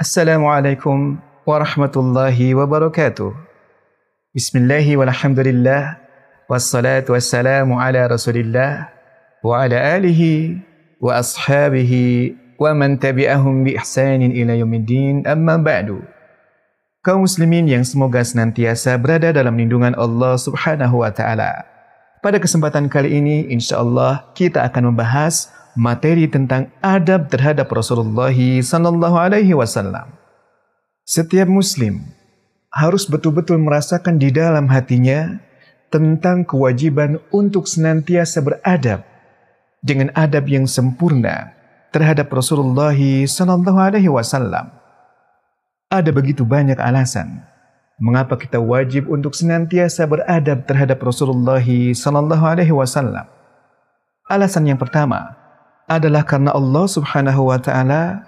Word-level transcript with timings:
Assalamualaikum 0.00 1.20
warahmatullahi 1.44 2.56
wabarakatuh. 2.56 3.36
Bismillahi 4.32 4.96
walhamdulillah 4.96 6.00
wassalatu 6.48 7.12
wassalamu 7.12 7.76
ala 7.76 8.08
Rasulillah 8.08 8.88
wa 9.44 9.60
ala 9.60 9.76
alihi 9.76 10.56
wa 11.04 11.20
ashabihi 11.20 12.32
wa 12.56 12.72
man 12.72 12.96
tabi'ahum 12.96 13.68
bi 13.68 13.76
ihsanin 13.76 14.32
ila 14.32 14.56
yaumiddin 14.56 15.28
amma 15.28 15.60
ba'du. 15.60 16.00
Kaum 17.04 17.28
muslimin 17.28 17.68
yang 17.68 17.84
semoga 17.84 18.24
senantiasa 18.24 18.96
berada 18.96 19.36
dalam 19.36 19.52
lindungan 19.52 19.92
Allah 20.00 20.40
Subhanahu 20.40 21.04
wa 21.04 21.12
taala. 21.12 21.68
Pada 22.24 22.40
kesempatan 22.40 22.88
kali 22.88 23.20
ini 23.20 23.52
insya-Allah 23.52 24.32
kita 24.32 24.64
akan 24.64 24.96
membahas 24.96 25.52
materi 25.80 26.28
tentang 26.28 26.68
adab 26.84 27.32
terhadap 27.32 27.72
Rasulullah 27.72 28.36
sallallahu 28.36 29.16
alaihi 29.16 29.56
wasallam. 29.56 30.12
Setiap 31.08 31.48
muslim 31.48 32.04
harus 32.68 33.08
betul-betul 33.08 33.56
merasakan 33.56 34.20
di 34.20 34.28
dalam 34.28 34.68
hatinya 34.68 35.40
tentang 35.88 36.44
kewajiban 36.44 37.16
untuk 37.32 37.64
senantiasa 37.64 38.44
beradab 38.44 39.08
dengan 39.80 40.12
adab 40.12 40.44
yang 40.52 40.68
sempurna 40.68 41.56
terhadap 41.96 42.28
Rasulullah 42.28 42.94
sallallahu 42.94 43.80
alaihi 43.80 44.12
wasallam. 44.12 44.68
Ada 45.88 46.12
begitu 46.12 46.44
banyak 46.44 46.76
alasan 46.76 47.42
mengapa 47.96 48.36
kita 48.36 48.60
wajib 48.60 49.08
untuk 49.08 49.32
senantiasa 49.32 50.04
beradab 50.04 50.68
terhadap 50.68 51.00
Rasulullah 51.00 51.64
sallallahu 51.64 52.44
alaihi 52.44 52.70
wasallam. 52.70 53.24
Alasan 54.30 54.70
yang 54.70 54.78
pertama, 54.78 55.39
adalah 55.90 56.22
karena 56.22 56.54
Allah 56.54 56.86
Subhanahu 56.86 57.50
wa 57.50 57.58
taala 57.58 58.22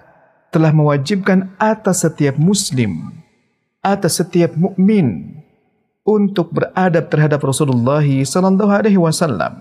telah 0.50 0.74
mewajibkan 0.74 1.54
atas 1.62 2.02
setiap 2.02 2.34
muslim 2.34 3.22
atas 3.82 4.22
setiap 4.22 4.54
mukmin 4.54 5.38
untuk 6.06 6.54
beradab 6.54 7.10
terhadap 7.10 7.42
Rasulullah 7.42 8.02
sallallahu 8.02 8.70
alaihi 8.70 8.98
wasallam. 8.98 9.58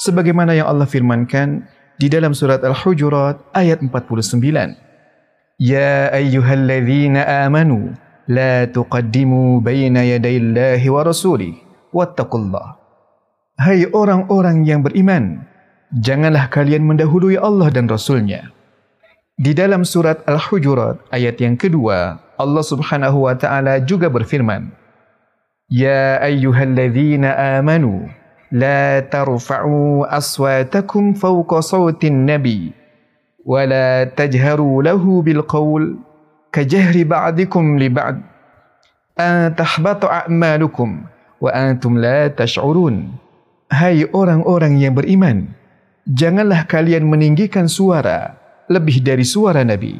Sebagaimana 0.00 0.56
yang 0.56 0.72
Allah 0.72 0.88
firmankan 0.88 1.68
di 2.00 2.08
dalam 2.08 2.32
surat 2.32 2.64
Al-Hujurat 2.64 3.52
ayat 3.52 3.84
49 3.84 4.40
Ya 5.60 6.08
ayyuhalladzina 6.08 7.44
amanu 7.44 7.92
la 8.24 8.64
tuqaddimu 8.66 9.60
baina 9.60 10.00
yaday 10.00 10.40
Allahi 10.40 10.88
wa 10.88 11.04
rasulih 11.04 11.54
wattaqullah. 11.92 12.80
Hai 13.60 13.84
orang-orang 13.92 14.64
yang 14.64 14.80
beriman 14.80 15.44
janganlah 15.92 16.48
kalian 16.48 16.88
mendahului 16.88 17.36
Allah 17.36 17.68
dan 17.68 17.84
Rasulnya. 17.84 18.48
Di 19.36 19.52
dalam 19.52 19.84
surat 19.84 20.24
Al-Hujurat 20.24 21.00
ayat 21.12 21.40
yang 21.40 21.56
kedua, 21.56 22.20
Allah 22.36 22.64
Subhanahu 22.64 23.28
wa 23.28 23.34
taala 23.36 23.80
juga 23.80 24.08
berfirman, 24.08 24.72
"Ya 25.68 26.20
ayyuhalladzina 26.20 27.60
amanu, 27.60 28.08
la 28.52 29.00
tarfa'u 29.04 30.04
aswatakum 30.08 31.16
fawqa 31.16 31.64
sawtin 31.64 32.28
nabi 32.28 32.76
wa 33.42 33.64
la 33.64 34.04
tajharu 34.04 34.84
lahu 34.84 35.24
bil 35.24 35.42
qawl 35.48 35.96
kajahri 36.52 37.08
ba'dikum 37.08 37.80
li 37.80 37.88
ba'd 37.88 38.20
an 39.16 39.56
tahbatu 39.56 40.12
a'malukum 40.12 41.08
wa 41.40 41.50
antum 41.52 41.96
la 41.96 42.28
tash'urun." 42.28 43.16
Hai 43.72 44.04
orang-orang 44.12 44.76
yang 44.76 44.92
beriman, 44.92 45.56
janganlah 46.08 46.66
kalian 46.66 47.06
meninggikan 47.06 47.70
suara 47.70 48.34
lebih 48.66 49.02
dari 49.02 49.26
suara 49.26 49.62
Nabi. 49.62 49.98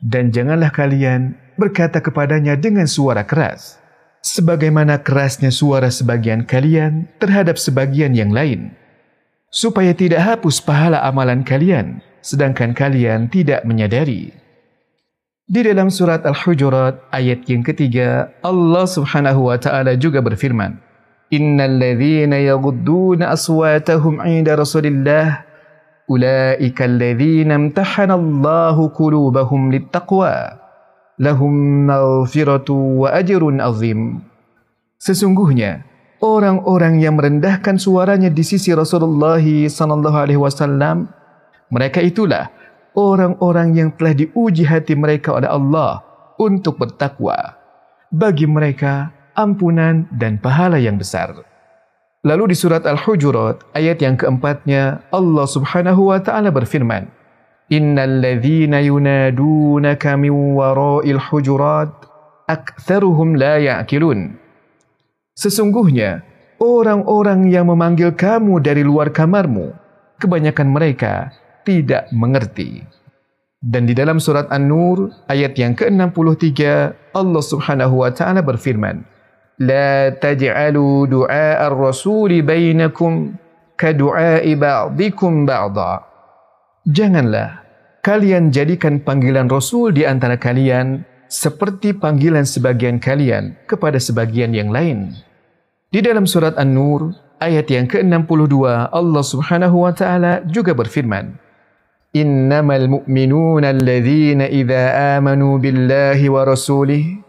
Dan 0.00 0.32
janganlah 0.32 0.72
kalian 0.72 1.36
berkata 1.60 2.00
kepadanya 2.00 2.56
dengan 2.56 2.88
suara 2.88 3.20
keras. 3.20 3.76
Sebagaimana 4.20 5.00
kerasnya 5.00 5.48
suara 5.52 5.88
sebagian 5.88 6.44
kalian 6.44 7.08
terhadap 7.20 7.56
sebagian 7.56 8.12
yang 8.12 8.32
lain. 8.32 8.72
Supaya 9.48 9.96
tidak 9.96 10.20
hapus 10.24 10.60
pahala 10.60 11.00
amalan 11.04 11.44
kalian, 11.44 12.04
sedangkan 12.20 12.76
kalian 12.76 13.32
tidak 13.32 13.64
menyadari. 13.64 14.32
Di 15.50 15.66
dalam 15.66 15.90
surat 15.90 16.22
Al-Hujurat 16.22 17.10
ayat 17.10 17.42
yang 17.50 17.66
ketiga, 17.66 18.30
Allah 18.44 18.86
subhanahu 18.86 19.50
wa 19.50 19.58
ta'ala 19.58 19.98
juga 19.98 20.22
berfirman, 20.22 20.78
إن 21.30 21.60
الذين 21.60 22.32
يغضون 22.32 23.22
أصواتهم 23.22 24.14
عند 24.20 24.48
Rasulillah, 24.50 24.90
الله 24.90 25.28
أولئك 26.10 26.78
الذين 26.82 27.50
امتحن 27.54 28.10
الله 28.10 28.76
قلوبهم 28.88 29.60
للتقوى 29.72 30.36
لهم 31.18 31.52
مغفرة 31.86 32.68
وأجر 32.70 33.42
عظيم 33.62 34.00
Sesungguhnya 35.00 35.86
orang-orang 36.20 37.00
yang 37.00 37.16
merendahkan 37.16 37.80
suaranya 37.80 38.28
di 38.28 38.44
sisi 38.44 38.68
Rasulullah 38.76 39.40
sallallahu 39.40 40.12
alaihi 40.12 40.36
wasallam 40.36 41.08
mereka 41.72 42.04
itulah 42.04 42.52
orang-orang 42.92 43.78
yang 43.78 43.88
telah 43.96 44.12
diuji 44.12 44.68
hati 44.68 44.92
mereka 44.92 45.32
oleh 45.40 45.48
Allah 45.48 46.04
untuk 46.36 46.76
bertakwa. 46.76 47.56
Bagi 48.10 48.44
mereka 48.44 49.14
ampunan 49.40 50.04
dan 50.12 50.36
pahala 50.36 50.76
yang 50.76 51.00
besar. 51.00 51.32
Lalu 52.20 52.52
di 52.52 52.56
surat 52.56 52.84
Al-Hujurat 52.84 53.64
ayat 53.72 54.04
yang 54.04 54.20
keempatnya 54.20 55.00
Allah 55.08 55.48
Subhanahu 55.48 56.12
wa 56.12 56.20
taala 56.20 56.52
berfirman, 56.52 57.08
"Innal 57.72 58.20
ladzina 58.20 58.84
yunadunaka 58.84 60.20
min 60.20 60.52
wara'il 60.52 61.16
hujurat 61.16 61.88
aktsaruhum 62.44 63.40
la 63.40 63.56
ya'qilun." 63.56 64.36
Sesungguhnya 65.32 66.20
orang-orang 66.60 67.48
yang 67.48 67.72
memanggil 67.72 68.12
kamu 68.12 68.60
dari 68.60 68.84
luar 68.84 69.08
kamarmu, 69.16 69.72
kebanyakan 70.20 70.68
mereka 70.68 71.32
tidak 71.64 72.04
mengerti. 72.12 72.84
Dan 73.60 73.88
di 73.88 73.96
dalam 73.96 74.20
surat 74.20 74.48
An-Nur 74.52 75.08
ayat 75.28 75.56
yang 75.56 75.72
ke-63 75.72 76.60
Allah 77.16 77.42
Subhanahu 77.44 78.04
wa 78.04 78.12
taala 78.12 78.44
berfirman, 78.44 79.04
لا 79.59 80.11
تجعلوا 80.11 80.95
دعاء 81.07 81.59
الرسول 81.67 82.41
بينكم 82.41 83.11
كدعاء 83.77 84.45
بعضكم 84.55 85.31
بعضا 85.45 85.91
Janganlah 86.85 87.65
kalian 88.05 88.53
jadikan 88.53 89.01
panggilan 89.01 89.49
Rasul 89.49 89.89
di 89.89 90.05
antara 90.05 90.37
kalian 90.37 91.01
seperti 91.25 91.97
panggilan 91.97 92.45
sebagian 92.45 93.01
kalian 93.01 93.57
kepada 93.65 93.97
sebagian 93.97 94.53
yang 94.53 94.69
lain. 94.69 95.17
Di 95.89 96.05
dalam 96.05 96.29
surat 96.29 96.53
An-Nur 96.61 97.09
ayat 97.41 97.65
yang 97.73 97.89
ke-62 97.89 98.53
Allah 98.93 99.23
Subhanahu 99.25 99.81
wa 99.81 99.93
taala 99.97 100.45
juga 100.45 100.77
berfirman 100.77 101.41
Innamal 102.13 102.87
mu'minuna 102.87 103.73
alladhina 103.73 104.45
idza 104.47 105.17
amanu 105.19 105.57
billahi 105.57 106.29
wa 106.29 106.47
rasulihi 106.47 107.25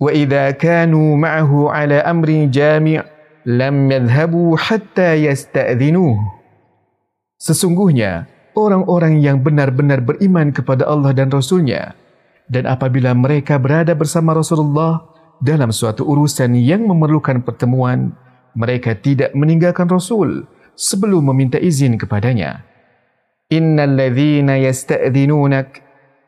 وإذا 0.00 0.56
كانوا 0.56 1.16
معه 1.16 1.52
على 1.70 2.00
أمر 2.00 2.48
جامع 2.48 3.04
لم 3.46 3.76
يذهبوا 3.92 4.50
حتى 4.56 5.08
يستأذنوه 5.28 6.16
Sesungguhnya 7.40 8.28
orang-orang 8.52 9.16
yang 9.24 9.40
benar-benar 9.40 10.04
beriman 10.04 10.52
kepada 10.52 10.84
Allah 10.84 11.16
dan 11.16 11.32
Rasulnya 11.32 11.96
dan 12.52 12.68
apabila 12.68 13.16
mereka 13.16 13.56
berada 13.56 13.96
bersama 13.96 14.36
Rasulullah 14.36 15.08
dalam 15.40 15.72
suatu 15.72 16.04
urusan 16.04 16.52
yang 16.60 16.84
memerlukan 16.84 17.40
pertemuan 17.40 18.12
mereka 18.52 18.92
tidak 18.92 19.32
meninggalkan 19.32 19.88
Rasul 19.88 20.44
sebelum 20.76 21.32
meminta 21.32 21.56
izin 21.56 21.96
kepadanya 21.96 22.60
Innal 23.50 23.98
ladzina 23.98 24.60
yasta'dhinunak 24.60 25.83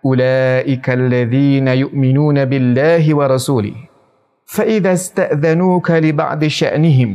أولئك 0.06 0.86
الذين 0.90 1.68
يؤمنون 1.68 2.44
بالله 2.44 3.04
ورسوله 3.14 3.76
فإذا 4.46 4.92
استأذنوك 4.92 5.88
لبعض 5.90 6.40
شأنهم 6.44 7.10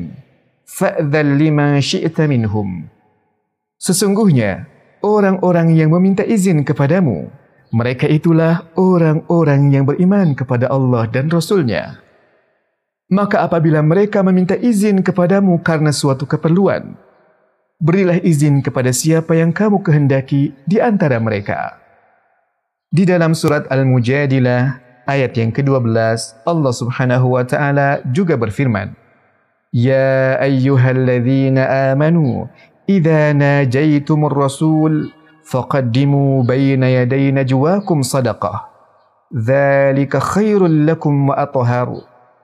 فأذن 0.66 1.28
لما 1.38 1.80
شئت 1.80 2.22
منهم 2.22 2.69
Sesungguhnya, 3.78 4.66
orang-orang 5.06 5.69
yang 5.78 5.94
meminta 5.94 6.25
izin 6.25 6.66
kepadamu, 6.66 7.30
mereka 7.69 8.10
itulah 8.10 8.66
orang-orang 8.74 9.69
yang 9.69 9.86
beriman 9.86 10.34
kepada 10.34 10.66
Allah 10.66 11.06
dan 11.06 11.30
Rasulnya. 11.30 12.01
Maka 13.06 13.45
apabila 13.45 13.86
mereka 13.86 14.25
meminta 14.25 14.57
izin 14.57 15.06
kepadamu 15.06 15.62
karena 15.62 15.94
suatu 15.94 16.25
keperluan, 16.25 16.98
berilah 17.78 18.18
izin 18.18 18.66
kepada 18.66 18.89
siapa 18.89 19.38
yang 19.38 19.54
kamu 19.54 19.86
kehendaki 19.86 20.57
di 20.66 20.81
antara 20.81 21.22
mereka. 21.22 21.81
Di 22.93 23.09
dalam 23.09 23.33
surat 23.33 23.65
Al-Mujadilah 23.73 24.77
ayat 25.09 25.33
yang 25.41 25.49
ke-12, 25.49 25.97
Allah 26.44 26.73
Subhanahu 26.77 27.41
wa 27.41 27.41
taala 27.41 28.05
juga 28.12 28.37
berfirman, 28.37 28.93
"Ya 29.73 30.37
ayyuhalladzina 30.37 31.97
amanu, 31.97 32.53
idza 32.85 33.33
najaitumur 33.33 34.37
rasul 34.37 35.09
faqaddimu 35.49 36.44
baina 36.44 36.93
yaday 36.93 37.33
najwakum 37.33 38.05
sadaqah. 38.05 38.69
Dzalika 39.33 40.21
khairul 40.21 40.85
lakum 40.85 41.33
wa 41.33 41.41
athhar. 41.41 41.88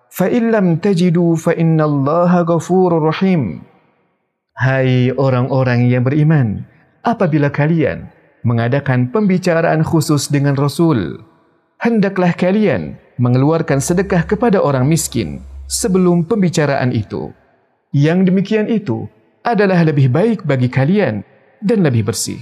Fa 0.08 0.32
in 0.32 0.48
lam 0.48 0.80
tajidu 0.80 1.36
fa 1.36 1.52
innallaha 1.52 2.48
ghafurur 2.48 3.12
rahim." 3.12 3.68
Hai 4.56 5.12
orang-orang 5.12 5.92
yang 5.92 6.08
beriman, 6.08 6.64
apabila 7.04 7.52
kalian 7.52 8.08
mengadakan 8.42 9.10
pembicaraan 9.10 9.82
khusus 9.82 10.30
dengan 10.30 10.54
Rasul, 10.54 11.22
hendaklah 11.82 12.34
kalian 12.34 12.98
mengeluarkan 13.18 13.82
sedekah 13.82 14.26
kepada 14.26 14.62
orang 14.62 14.86
miskin 14.86 15.42
sebelum 15.66 16.26
pembicaraan 16.26 16.94
itu. 16.94 17.34
Yang 17.90 18.30
demikian 18.30 18.66
itu 18.68 19.08
adalah 19.42 19.80
lebih 19.82 20.12
baik 20.12 20.44
bagi 20.44 20.68
kalian 20.68 21.24
dan 21.64 21.78
lebih 21.82 22.06
bersih. 22.12 22.38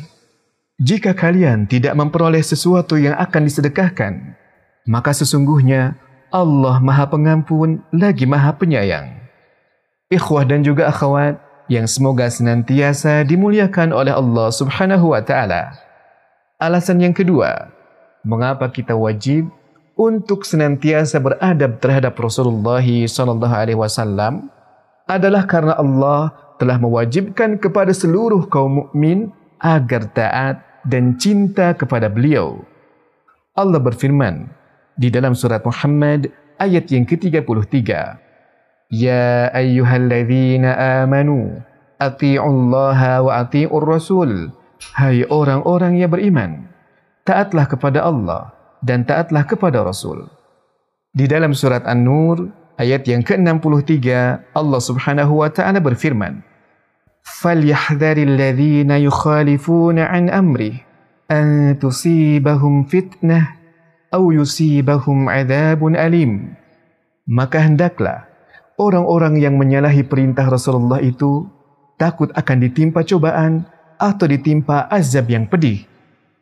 Jika 0.76 1.16
kalian 1.16 1.64
tidak 1.64 1.96
memperoleh 1.96 2.44
sesuatu 2.44 3.00
yang 3.00 3.16
akan 3.16 3.48
disedekahkan, 3.48 4.36
maka 4.84 5.16
sesungguhnya 5.16 5.96
Allah 6.28 6.82
Maha 6.84 7.08
Pengampun 7.08 7.80
lagi 7.96 8.28
Maha 8.28 8.52
Penyayang. 8.52 9.08
Ikhwah 10.12 10.44
dan 10.44 10.60
juga 10.60 10.92
akhwat, 10.92 11.40
yang 11.66 11.86
semoga 11.90 12.30
senantiasa 12.30 13.26
dimuliakan 13.26 13.90
oleh 13.90 14.14
Allah 14.14 14.48
Subhanahu 14.54 15.10
wa 15.14 15.22
taala. 15.22 15.85
Alasan 16.56 17.04
yang 17.04 17.12
kedua, 17.12 17.68
mengapa 18.24 18.72
kita 18.72 18.96
wajib 18.96 19.52
untuk 19.92 20.40
senantiasa 20.40 21.20
beradab 21.20 21.84
terhadap 21.84 22.16
Rasulullah 22.16 22.80
sallallahu 22.80 23.52
alaihi 23.52 23.76
wasallam 23.76 24.48
adalah 25.04 25.44
karena 25.44 25.76
Allah 25.76 26.32
telah 26.56 26.80
mewajibkan 26.80 27.60
kepada 27.60 27.92
seluruh 27.92 28.48
kaum 28.48 28.88
mukmin 28.88 29.36
agar 29.60 30.08
taat 30.16 30.64
dan 30.88 31.20
cinta 31.20 31.76
kepada 31.76 32.08
beliau. 32.08 32.64
Allah 33.52 33.76
berfirman 33.76 34.48
di 34.96 35.12
dalam 35.12 35.36
surat 35.36 35.60
Muhammad 35.60 36.32
ayat 36.56 36.88
yang 36.88 37.04
ke-33. 37.04 37.84
Ya 38.96 39.52
ayyuhalladzina 39.52 41.04
amanu 41.04 41.60
ati'ullaha 42.00 43.28
wa 43.28 43.44
ati'ur 43.44 43.84
rasul 43.84 44.56
Hai 44.76 45.24
orang-orang 45.24 45.96
yang 45.96 46.12
beriman 46.12 46.68
taatlah 47.24 47.64
kepada 47.64 48.04
Allah 48.04 48.52
dan 48.84 49.08
taatlah 49.08 49.48
kepada 49.48 49.80
Rasul. 49.80 50.28
Di 51.16 51.24
dalam 51.24 51.56
surat 51.56 51.88
An-Nur 51.88 52.52
ayat 52.76 53.08
yang 53.08 53.24
ke-63 53.24 53.96
Allah 54.52 54.80
Subhanahu 54.80 55.40
wa 55.40 55.48
taala 55.48 55.80
berfirman 55.80 56.44
Falyahdharil 57.24 58.36
ladzina 58.36 59.00
yukhalifuna 59.00 60.12
an 60.12 60.28
amri 60.28 60.84
an 61.26 61.74
tusibahum 61.80 62.86
fitnah 62.86 63.56
aw 64.12 64.22
yusibahum 64.28 65.26
adzabun 65.26 65.96
alim. 65.96 66.54
Maka 67.26 67.64
hendaklah 67.64 68.28
orang-orang 68.78 69.40
yang 69.40 69.58
menyalahi 69.58 70.06
perintah 70.06 70.46
Rasulullah 70.46 71.02
itu 71.02 71.48
takut 71.98 72.30
akan 72.36 72.56
ditimpa 72.60 73.02
cobaan 73.02 73.66
atau 74.00 74.28
ditimpa 74.28 74.88
azab 74.92 75.28
yang 75.32 75.44
pedih. 75.48 75.84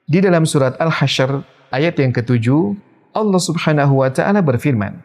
Di 0.05 0.21
dalam 0.21 0.45
surat 0.45 0.77
Al-Hasyr 0.77 1.41
ayat 1.73 1.97
yang 1.97 2.13
ketujuh, 2.13 2.77
Allah 3.15 3.41
Subhanahu 3.41 4.05
wa 4.05 4.11
taala 4.11 4.45
berfirman, 4.45 5.01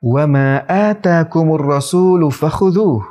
"Wa 0.00 0.24
ma 0.24 0.62
ataakumur 0.64 1.60
rasulu 1.60 2.32
fakhudhuh 2.32 3.02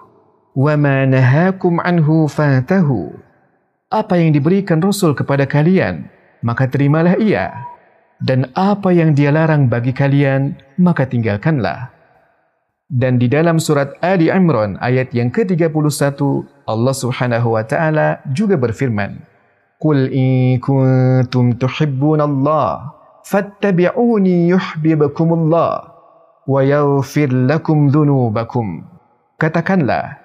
wa 0.57 0.73
ma 0.79 1.05
nahakum 1.05 1.77
anhu 1.83 2.25
fantahu." 2.25 3.13
Apa 3.91 4.15
yang 4.15 4.31
diberikan 4.31 4.79
Rasul 4.79 5.11
kepada 5.11 5.43
kalian, 5.43 6.07
maka 6.39 6.63
terimalah 6.63 7.19
ia. 7.19 7.51
Dan 8.23 8.47
apa 8.55 8.95
yang 8.95 9.11
dia 9.11 9.35
larang 9.35 9.67
bagi 9.67 9.91
kalian, 9.91 10.55
maka 10.79 11.03
tinggalkanlah. 11.03 11.91
Dan 12.91 13.23
di 13.23 13.31
dalam 13.31 13.55
surat 13.55 13.95
Ali 14.03 14.27
Imran 14.27 14.75
ayat 14.83 15.15
yang 15.15 15.31
ke-31 15.31 16.19
Allah 16.67 16.91
Subhanahu 16.91 17.55
wa 17.55 17.63
taala 17.63 18.19
juga 18.35 18.59
berfirman 18.59 19.15
Qul 19.79 20.11
in 20.11 20.59
kuntum 20.59 21.55
tuhibbunallah 21.55 22.91
fattabi'uni 23.23 24.51
yuhibbukumullah 24.51 25.71
wa 26.43 26.59
yaghfir 26.59 27.31
lakum 27.31 27.87
dhunubakum. 27.87 28.83
Katakanlah 29.39 30.19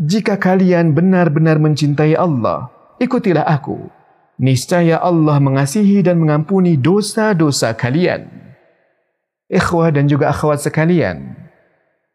jika 0.00 0.40
kalian 0.40 0.96
benar-benar 0.96 1.60
mencintai 1.60 2.16
Allah 2.16 2.72
ikutilah 2.96 3.44
aku. 3.44 3.92
Niscaya 4.40 5.04
Allah 5.04 5.36
mengasihi 5.36 6.00
dan 6.00 6.16
mengampuni 6.16 6.80
dosa-dosa 6.80 7.76
kalian. 7.76 8.28
Ikhwah 9.48 9.94
dan 9.94 10.10
juga 10.10 10.28
akhwat 10.28 10.60
sekalian, 10.60 11.45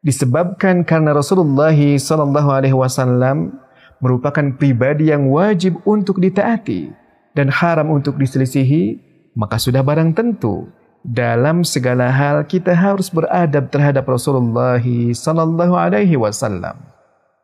disebabkan 0.01 0.81
karena 0.81 1.13
Rasulullah 1.13 1.73
sallallahu 1.73 2.49
alaihi 2.49 2.77
wasallam 2.77 3.61
merupakan 4.01 4.43
pribadi 4.57 5.13
yang 5.13 5.29
wajib 5.29 5.77
untuk 5.85 6.17
ditaati 6.17 6.89
dan 7.37 7.53
haram 7.53 7.93
untuk 7.93 8.17
diselisihi, 8.17 8.97
maka 9.37 9.61
sudah 9.61 9.85
barang 9.85 10.17
tentu 10.17 10.67
dalam 11.05 11.61
segala 11.61 12.09
hal 12.09 12.45
kita 12.45 12.73
harus 12.73 13.13
beradab 13.13 13.69
terhadap 13.69 14.05
Rasulullah 14.09 14.81
sallallahu 14.81 15.73
alaihi 15.77 16.17
wasallam. 16.17 16.77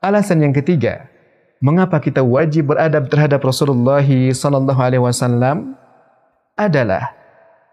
Alasan 0.01 0.41
yang 0.41 0.53
ketiga, 0.53 1.09
mengapa 1.61 2.01
kita 2.01 2.21
wajib 2.21 2.73
beradab 2.73 3.09
terhadap 3.09 3.41
Rasulullah 3.41 4.05
sallallahu 4.05 4.81
alaihi 4.81 5.01
wasallam 5.01 5.77
adalah 6.57 7.13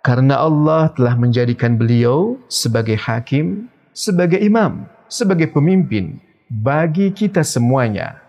karena 0.04 0.44
Allah 0.44 0.92
telah 0.92 1.16
menjadikan 1.16 1.80
beliau 1.80 2.36
sebagai 2.52 3.00
hakim 3.00 3.72
sebagai 3.94 4.42
imam, 4.42 4.90
sebagai 5.06 5.48
pemimpin 5.54 6.18
bagi 6.50 7.14
kita 7.14 7.46
semuanya. 7.46 8.20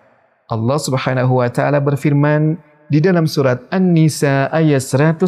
Allah 0.46 0.78
Subhanahu 0.78 1.42
wa 1.42 1.50
taala 1.50 1.82
berfirman 1.82 2.62
di 2.88 3.02
dalam 3.02 3.26
surat 3.26 3.66
An-Nisa 3.74 4.48
ayat 4.54 4.86
105. 4.86 5.26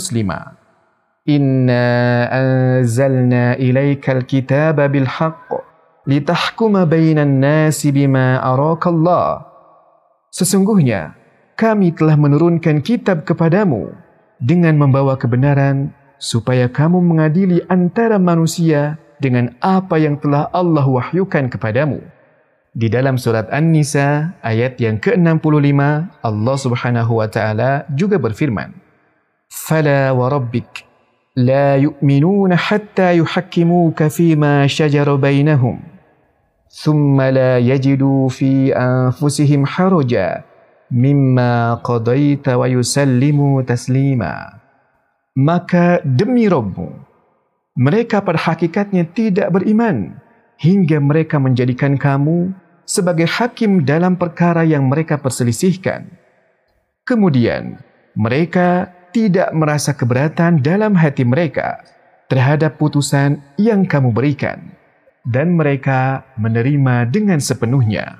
Inna 1.27 1.85
anzalna 2.31 3.57
ilaikal 3.59 4.23
kitaba 4.23 4.87
bil 4.87 5.09
haqq 5.09 5.59
litahkuma 6.07 6.87
bainan 6.87 7.41
nasi 7.43 7.91
bima 7.91 8.39
araka 8.39 8.87
Allah. 8.93 9.43
Sesungguhnya 10.31 11.17
kami 11.57 11.91
telah 11.91 12.15
menurunkan 12.15 12.85
kitab 12.85 13.25
kepadamu 13.25 13.91
dengan 14.37 14.77
membawa 14.77 15.17
kebenaran 15.17 15.91
supaya 16.21 16.69
kamu 16.69 17.01
mengadili 17.01 17.65
antara 17.67 18.21
manusia 18.21 19.01
dengan 19.17 19.53
apa 19.61 19.97
yang 19.97 20.17
telah 20.21 20.49
Allah 20.53 20.85
wahyukan 20.85 21.49
kepadamu. 21.49 22.01
Di 22.77 22.93
dalam 22.93 23.17
surat 23.17 23.49
An-Nisa 23.49 24.37
ayat 24.45 24.77
yang 24.77 25.01
ke-65 25.01 25.81
Allah 26.21 26.55
Subhanahu 26.61 27.17
wa 27.17 27.25
taala 27.25 27.89
juga 27.89 28.21
berfirman 28.21 28.69
Fala 29.49 30.13
wa 30.13 30.29
rabbik 30.29 30.85
la 31.33 31.81
yu'minuna 31.81 32.53
hatta 32.53 33.17
yuhakkimuka 33.17 34.13
fima 34.13 34.69
shajara 34.69 35.17
bainahum 35.17 35.81
thumma 36.69 37.33
la 37.33 37.57
yajidu 37.57 38.29
fi 38.29 38.69
anfusihim 38.69 39.65
haraja 39.65 40.45
mimma 40.93 41.81
qadaita 41.81 42.61
wa 42.61 42.69
yusallimu 42.69 43.65
taslima 43.65 44.61
Maka 45.37 46.01
demi 46.01 46.49
Rabbmu 46.49 47.06
mereka 47.77 48.25
pada 48.25 48.41
hakikatnya 48.41 49.05
tidak 49.13 49.53
beriman 49.53 50.17
hingga 50.57 50.97
mereka 50.97 51.37
menjadikan 51.37 51.93
kamu 51.93 52.49
sebagai 52.89 53.29
hakim 53.29 53.85
dalam 53.85 54.17
perkara 54.17 54.65
yang 54.65 54.89
mereka 54.89 55.21
perselisihkan. 55.21 56.09
Kemudian, 57.05 57.77
mereka 58.17 58.89
tidak 59.13 59.53
merasa 59.53 59.93
keberatan 59.93 60.65
dalam 60.65 60.97
hati 60.97 61.21
mereka 61.21 61.85
terhadap 62.27 62.81
putusan 62.81 63.39
yang 63.61 63.85
kamu 63.85 64.09
berikan 64.09 64.73
dan 65.21 65.53
mereka 65.53 66.25
menerima 66.35 67.05
dengan 67.13 67.37
sepenuhnya. 67.37 68.17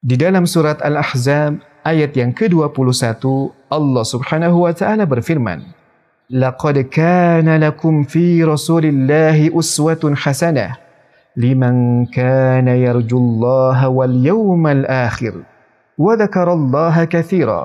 Di 0.00 0.16
dalam 0.16 0.48
surat 0.48 0.80
Al-Ahzab 0.80 1.60
ayat 1.84 2.16
yang 2.16 2.32
ke-21 2.32 3.20
Allah 3.68 4.04
Subhanahu 4.06 4.64
wa 4.64 4.72
taala 4.72 5.04
berfirman, 5.04 5.75
لقد 6.31 6.77
كان 6.79 7.47
لكم 7.59 8.03
في 8.03 8.43
رسول 8.43 8.85
الله 8.85 9.59
أسوة 9.59 10.15
حسنة 10.15 10.67
لمن 11.37 12.05
كان 12.05 12.67
يرجو 12.67 13.17
الله 13.17 13.89
واليوم 13.89 14.63
الآخر 14.67 15.33
وذكر 15.97 16.47
الله 16.53 16.95
كثيرا 17.03 17.63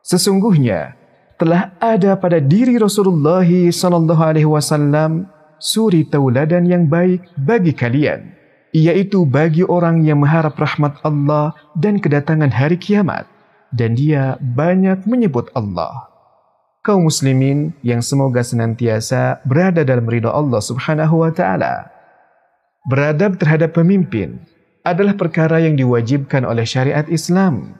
Sesungguhnya 0.00 0.96
telah 1.36 1.76
ada 1.76 2.16
pada 2.16 2.40
diri 2.40 2.80
Rasulullah 2.80 3.44
sallallahu 3.44 4.22
alaihi 4.24 4.48
wasallam 4.48 5.28
suri 5.60 6.08
tauladan 6.08 6.64
yang 6.64 6.88
baik 6.88 7.26
bagi 7.36 7.76
kalian 7.76 8.32
yaitu 8.72 9.28
bagi 9.28 9.66
orang 9.66 10.00
yang 10.06 10.24
mengharap 10.24 10.56
rahmat 10.56 10.96
Allah 11.04 11.52
dan 11.76 12.00
kedatangan 12.00 12.48
hari 12.48 12.80
kiamat 12.80 13.28
dan 13.74 13.92
dia 13.92 14.38
banyak 14.40 15.04
menyebut 15.04 15.52
Allah 15.52 16.08
kaum 16.85 17.09
muslimin 17.09 17.73
yang 17.81 18.05
semoga 18.05 18.45
senantiasa 18.45 19.41
berada 19.41 19.81
dalam 19.81 20.05
ridha 20.05 20.29
Allah 20.29 20.61
Subhanahu 20.61 21.25
wa 21.25 21.33
taala. 21.33 21.89
Beradab 22.85 23.41
terhadap 23.41 23.73
pemimpin 23.73 24.45
adalah 24.85 25.17
perkara 25.17 25.57
yang 25.65 25.73
diwajibkan 25.73 26.45
oleh 26.45 26.61
syariat 26.61 27.09
Islam. 27.09 27.73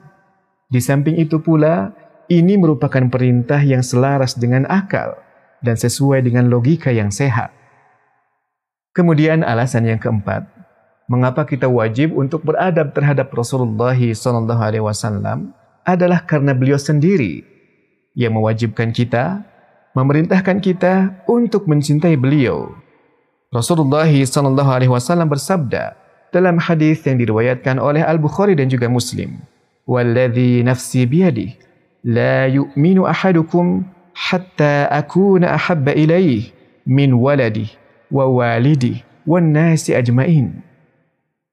Di 0.66 0.82
samping 0.82 1.22
itu 1.22 1.38
pula, 1.38 1.94
ini 2.26 2.58
merupakan 2.58 3.06
perintah 3.06 3.62
yang 3.62 3.86
selaras 3.86 4.34
dengan 4.34 4.66
akal 4.66 5.14
dan 5.62 5.78
sesuai 5.78 6.26
dengan 6.26 6.50
logika 6.50 6.90
yang 6.90 7.14
sehat. 7.14 7.54
Kemudian 8.90 9.46
alasan 9.46 9.86
yang 9.86 10.02
keempat, 10.02 10.50
mengapa 11.06 11.46
kita 11.46 11.70
wajib 11.70 12.10
untuk 12.18 12.42
beradab 12.42 12.90
terhadap 12.90 13.30
Rasulullah 13.30 13.94
wasallam 14.82 15.54
adalah 15.86 16.26
karena 16.26 16.50
beliau 16.50 16.82
sendiri 16.82 17.55
yang 18.16 18.32
mewajibkan 18.34 18.90
kita, 18.90 19.44
memerintahkan 19.92 20.58
kita 20.64 21.12
untuk 21.28 21.68
mencintai 21.68 22.16
beliau. 22.16 22.72
Rasulullah 23.52 24.08
sallallahu 24.08 24.70
alaihi 24.72 24.90
wasallam 24.90 25.28
bersabda 25.28 25.94
dalam 26.32 26.58
hadis 26.58 27.04
yang 27.06 27.20
diriwayatkan 27.20 27.78
oleh 27.78 28.02
Al-Bukhari 28.02 28.56
dan 28.56 28.72
juga 28.72 28.88
Muslim, 28.90 29.38
"Walladzi 29.86 30.64
nafsi 30.64 31.06
biyadihi 31.06 31.66
la 32.06 32.46
yu'minu 32.46 33.04
ahadukum 33.04 33.84
hatta 34.14 34.86
akuna 34.90 35.58
ahabba 35.58 35.92
ilayhi 35.92 36.54
min 36.86 37.12
waladihi 37.12 37.74
wa 38.10 38.30
walidi 38.30 39.02
wa 39.26 39.42
nasi 39.42 39.94
ajmain. 39.94 40.62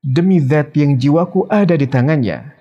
Demi 0.03 0.39
zat 0.39 0.75
yang 0.77 0.99
jiwaku 0.99 1.47
ada 1.49 1.73
di 1.73 1.87
tangannya, 1.87 2.53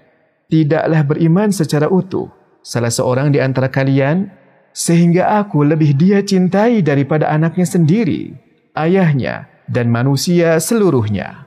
tidaklah 0.49 1.03
beriman 1.05 1.51
secara 1.53 1.91
utuh 1.91 2.31
salah 2.63 2.91
seorang 2.91 3.35
di 3.35 3.43
antara 3.43 3.69
kalian 3.69 4.31
sehingga 4.73 5.43
aku 5.45 5.67
lebih 5.67 5.93
dia 5.99 6.25
cintai 6.25 6.81
daripada 6.81 7.29
anaknya 7.29 7.69
sendiri, 7.69 8.33
ayahnya 8.73 9.51
dan 9.69 9.93
manusia 9.93 10.57
seluruhnya. 10.57 11.45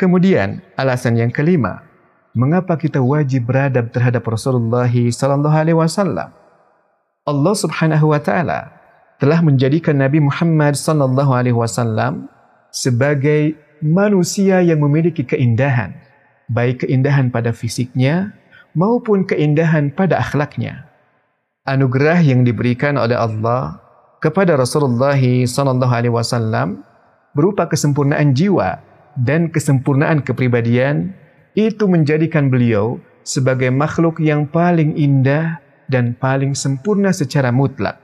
Kemudian 0.00 0.64
alasan 0.80 1.20
yang 1.20 1.28
kelima, 1.28 1.84
mengapa 2.32 2.80
kita 2.80 3.04
wajib 3.04 3.44
beradab 3.50 3.92
terhadap 3.92 4.24
Rasulullah 4.24 4.88
sallallahu 4.88 5.52
alaihi 5.52 5.76
wasallam? 5.76 6.32
Allah 7.28 7.54
Subhanahu 7.54 8.16
wa 8.16 8.20
taala 8.22 8.72
telah 9.20 9.44
menjadikan 9.44 10.00
Nabi 10.00 10.24
Muhammad 10.24 10.80
sallallahu 10.80 11.36
alaihi 11.36 11.52
wasallam 11.52 12.32
sebagai 12.72 13.60
manusia 13.84 14.64
yang 14.64 14.80
memiliki 14.80 15.20
keindahan, 15.20 15.92
baik 16.48 16.88
keindahan 16.88 17.28
pada 17.28 17.52
fisiknya 17.52 18.32
maupun 18.76 19.26
keindahan 19.26 19.92
pada 19.92 20.18
akhlaknya. 20.18 20.86
Anugerah 21.68 22.24
yang 22.24 22.42
diberikan 22.42 22.96
oleh 22.96 23.14
Allah 23.14 23.78
kepada 24.18 24.56
Rasulullah 24.56 25.16
sallallahu 25.16 25.92
alaihi 25.92 26.14
wasallam 26.14 26.82
berupa 27.36 27.68
kesempurnaan 27.68 28.32
jiwa 28.34 28.80
dan 29.20 29.52
kesempurnaan 29.52 30.24
kepribadian 30.24 31.14
itu 31.54 31.86
menjadikan 31.86 32.48
beliau 32.48 32.98
sebagai 33.22 33.68
makhluk 33.68 34.18
yang 34.18 34.48
paling 34.48 34.96
indah 34.96 35.60
dan 35.90 36.16
paling 36.16 36.56
sempurna 36.56 37.12
secara 37.12 37.52
mutlak 37.52 38.00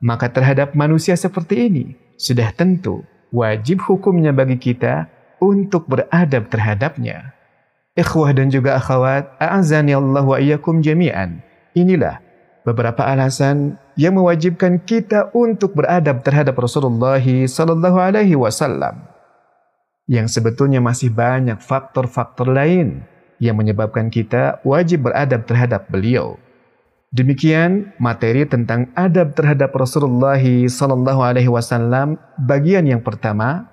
maka 0.00 0.28
terhadap 0.28 0.76
manusia 0.76 1.16
seperti 1.16 1.68
ini 1.68 1.84
sudah 2.20 2.52
tentu 2.52 3.04
wajib 3.32 3.80
hukumnya 3.84 4.32
bagi 4.32 4.56
kita 4.60 5.08
untuk 5.40 5.88
beradab 5.88 6.48
terhadapnya. 6.48 7.35
Ikhwah 7.96 8.36
dan 8.36 8.52
juga 8.52 8.76
akhwat, 8.76 9.32
a'azani 9.40 9.96
Allah 9.96 10.20
wa 10.20 10.36
iyyakum 10.36 10.84
jami'an. 10.84 11.40
Inilah 11.72 12.20
beberapa 12.60 13.08
alasan 13.08 13.80
yang 13.96 14.20
mewajibkan 14.20 14.84
kita 14.84 15.32
untuk 15.32 15.72
beradab 15.72 16.20
terhadap 16.20 16.52
Rasulullah 16.60 17.16
sallallahu 17.24 17.96
alaihi 17.96 18.36
wasallam. 18.36 19.00
Yang 20.04 20.38
sebetulnya 20.38 20.84
masih 20.84 21.08
banyak 21.08 21.56
faktor-faktor 21.64 22.52
lain 22.52 23.00
yang 23.40 23.56
menyebabkan 23.56 24.12
kita 24.12 24.60
wajib 24.60 25.08
beradab 25.08 25.48
terhadap 25.48 25.88
beliau. 25.88 26.36
Demikian 27.16 27.96
materi 27.96 28.44
tentang 28.44 28.92
adab 28.92 29.32
terhadap 29.32 29.72
Rasulullah 29.72 30.36
sallallahu 30.42 31.24
alaihi 31.24 31.48
wasallam 31.48 32.20
bagian 32.36 32.84
yang 32.84 33.00
pertama. 33.00 33.72